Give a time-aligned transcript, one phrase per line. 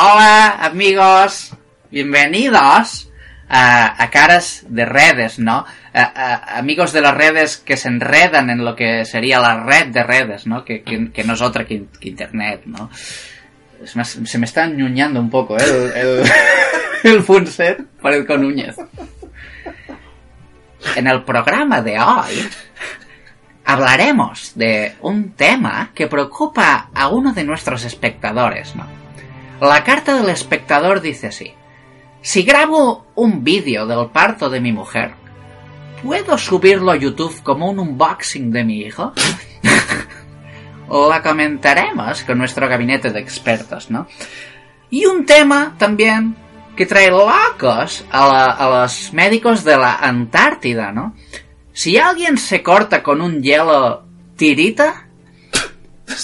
[0.00, 1.52] Hola amigos,
[1.90, 3.10] bienvenidos
[3.48, 5.64] a, a caras de redes, ¿no?
[5.92, 9.88] A- a- amigos de las redes que se enredan en lo que sería la red
[9.88, 10.64] de redes, ¿no?
[10.64, 12.90] Que, que, no es otra que, in- que internet, ¿no?
[13.82, 15.64] Es más, se me está ñuñando un poco, ¿eh?
[15.66, 16.30] El, el,
[17.14, 18.76] el Funset parezco Núñez.
[20.94, 22.48] En el programa de hoy
[23.64, 29.07] hablaremos de un tema que preocupa a uno de nuestros espectadores, ¿no?
[29.60, 31.52] La carta del espectador dice así.
[32.22, 35.14] Si grabo un vídeo del parto de mi mujer,
[36.02, 39.12] ¿puedo subirlo a YouTube como un unboxing de mi hijo?
[40.88, 44.06] La comentaremos con nuestro gabinete de expertos, ¿no?
[44.90, 46.34] Y un tema también
[46.76, 51.14] que trae locos a, a los médicos de la Antártida, ¿no?
[51.72, 54.04] Si alguien se corta con un hielo
[54.36, 55.08] tirita,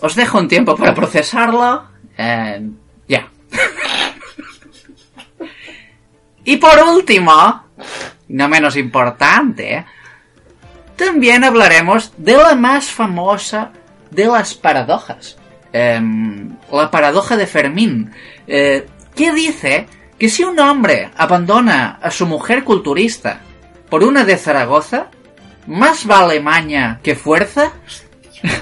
[0.00, 1.84] os dejo un tiempo para procesarlo.
[2.16, 2.68] eh,
[6.48, 7.62] y por último,
[8.28, 9.84] no menos importante,
[10.96, 13.72] también hablaremos de la más famosa
[14.10, 15.36] de las paradojas.
[15.74, 18.12] Em, la paradoja de Fermín,
[18.46, 19.88] eh, que dice
[20.18, 23.40] que si un hombre abandona a su mujer culturista
[23.90, 25.08] por una de Zaragoza,
[25.66, 27.72] más vale maña que fuerza.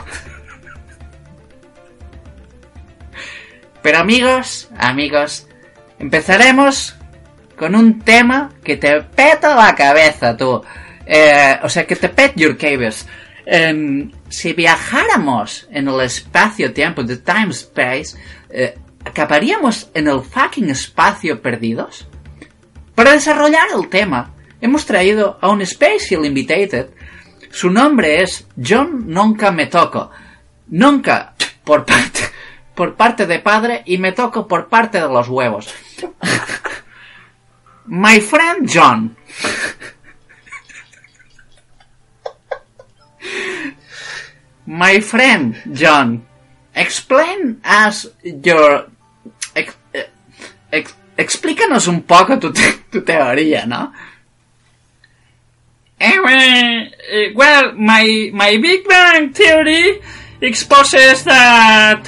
[3.81, 5.47] Pero amigos, amigos,
[6.01, 6.96] empezaremos
[7.57, 10.63] con un tema que te peta la cabeza, tú.
[11.07, 13.07] Eh, o sea, que te pet your cables.
[13.45, 18.17] Em, si viajáramos en el espacio-tiempo, the time-space,
[18.51, 18.75] eh,
[19.05, 22.09] ¿acabaríamos en el fucking espacio perdidos?
[22.95, 26.89] Para desarrollar el tema, hemos traído a un Special Invitated.
[27.51, 30.11] Su nombre es John Nunca Me Toco.
[30.69, 32.21] Nunca por parte,
[32.75, 35.73] por parte de padre y me toco por parte de los huevos.
[37.87, 39.17] My friend John.
[44.67, 46.27] My friend John,
[46.75, 48.91] explain us your...
[49.55, 50.11] ex- eh,
[50.73, 53.93] ex- explícanos un poco tu, te- tu teoría, ¿no?
[55.99, 60.01] Eh, well, eh, well, my, my Big Bang theory
[60.41, 62.03] exposes that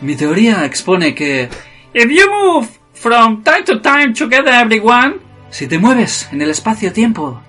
[0.00, 1.48] Mi teoría expone que
[1.94, 5.20] if you move from time to time together everyone,
[5.54, 7.40] si te mueves en el espacio-tiempo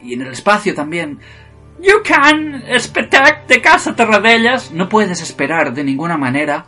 [0.00, 1.20] y en el espacio también,
[1.78, 3.14] you can expect
[3.46, 6.64] the Casa Terradellas no puedes esperar de ninguna manera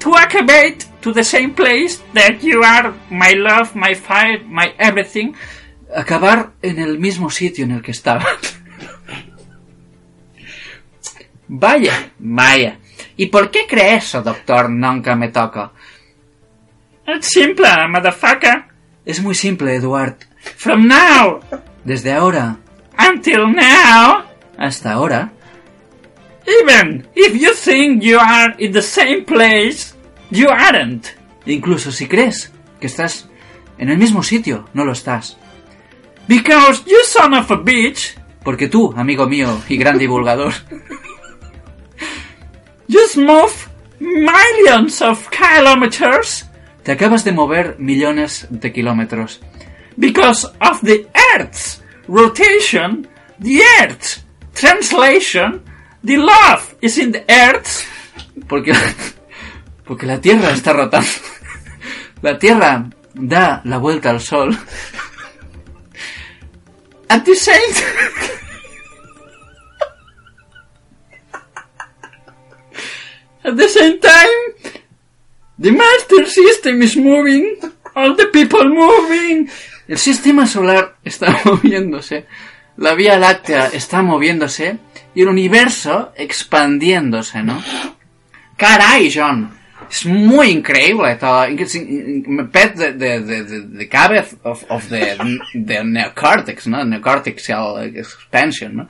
[0.00, 5.34] to activate to the same place that you are my love, my fire, my everything.
[5.94, 8.26] acabar en el mismo sitio en el que estaba.
[11.46, 12.80] vaya, vaya.
[13.16, 14.68] ¿Y por qué cree eso, doctor?
[14.68, 15.70] Nunca me toca.
[17.06, 18.71] It's simple, motherfucker.
[19.04, 20.16] Es muy simple, Eduard.
[20.56, 21.40] From now
[21.84, 22.58] Desde ahora.
[22.96, 24.24] Until now,
[24.56, 25.32] hasta ahora,
[26.46, 29.94] even if you think you are in the same place,
[30.30, 31.06] you aren't.
[31.46, 33.28] incluso si crees que estás
[33.78, 35.36] en el mismo sitio, no lo estás.
[36.28, 38.16] Because you son of a bitch.
[38.44, 40.52] Porque tú, amigo mío y gran divulgador,
[42.88, 43.52] just move
[43.98, 46.44] millions of kilometers
[46.82, 49.40] te acabas de mover millones de kilómetros.
[49.96, 53.08] because of the Earth's rotation,
[53.38, 54.22] the Earth's
[54.54, 55.62] translation,
[56.02, 57.86] the love is in the Earth.
[58.48, 58.72] Porque,
[59.84, 61.08] porque la Tierra está rotando.
[62.22, 64.56] La Tierra da la vuelta al Sol.
[67.08, 67.74] At the same
[73.44, 74.51] At the same time,
[75.62, 77.56] the master system is moving,
[77.94, 79.48] all the people moving.
[79.88, 82.26] El sistema solar está moviéndose,
[82.76, 84.78] la Vía Láctea está moviéndose
[85.14, 87.62] y el universo expandiéndose, ¿no?
[88.56, 89.58] Caray, John.
[89.90, 91.46] Es muy increíble todo.
[91.48, 95.18] Me pet de, de, de, cabeza of, of the,
[95.84, 96.82] neocortex, ¿no?
[96.84, 98.88] Neocortexial expansion, ¿no?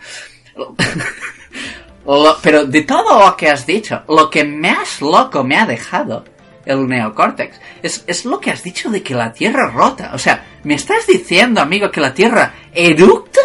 [2.43, 6.25] Pero de todo lo que has dicho, lo que más loco me ha dejado
[6.65, 10.11] el neocórtex es, es lo que has dicho de que la Tierra rota.
[10.15, 13.41] O sea, ¿me estás diciendo, amigo, que la Tierra eructa?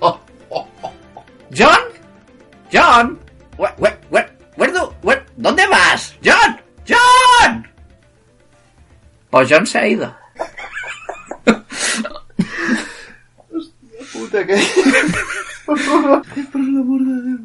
[0.00, 0.20] Oh,
[0.50, 1.24] oh, oh, oh.
[1.56, 1.80] John?
[2.72, 3.18] John?
[3.58, 4.94] Where, where, where, where do-
[5.36, 6.14] ¿Dónde vas?
[6.24, 6.60] John?
[6.88, 7.68] John?
[9.30, 10.16] Pues John se ha ido.
[14.12, 14.56] Puta que...
[15.66, 17.40] Por favor, por de Dios.